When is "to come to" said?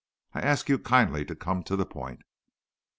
1.25-1.75